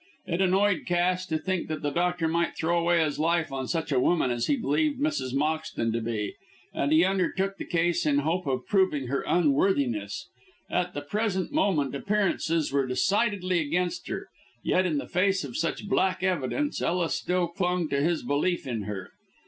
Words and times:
It 0.25 0.41
annoyed 0.41 0.87
Cass 0.87 1.27
to 1.27 1.37
think 1.37 1.67
that 1.67 1.83
the 1.83 1.91
doctor 1.91 2.27
might 2.27 2.57
throw 2.57 2.79
away 2.79 3.03
his 3.03 3.19
life 3.19 3.51
on 3.51 3.67
such 3.67 3.91
a 3.91 3.99
woman 3.99 4.31
as 4.31 4.47
he 4.47 4.55
believed 4.57 4.99
Mrs. 4.99 5.31
Moxton 5.35 5.93
to 5.93 6.01
be; 6.01 6.33
and 6.73 6.91
he 6.91 7.05
undertook 7.05 7.57
the 7.57 7.65
case 7.65 8.03
in 8.07 8.15
the 8.15 8.21
hope 8.23 8.47
of 8.47 8.65
proving 8.65 9.09
her 9.09 9.21
unworthiness. 9.27 10.27
At 10.71 10.95
the 10.95 11.01
present 11.03 11.51
moment 11.51 11.93
appearances 11.93 12.71
were 12.71 12.87
decidedly 12.87 13.59
against 13.59 14.07
her, 14.07 14.29
yet 14.63 14.87
in 14.87 14.97
the 14.97 15.07
face 15.07 15.43
of 15.43 15.55
such 15.55 15.87
black 15.87 16.23
evidence 16.23 16.81
Ellis 16.81 17.13
still 17.13 17.45
clung 17.49 17.87
to 17.89 18.01
his 18.01 18.23
belief 18.23 18.65
in 18.65 18.85
her. 18.85 19.11